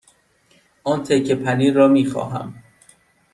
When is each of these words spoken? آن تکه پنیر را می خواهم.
آن 0.83 1.03
تکه 1.03 1.35
پنیر 1.35 1.73
را 1.73 1.87
می 1.87 2.05
خواهم. 2.05 2.63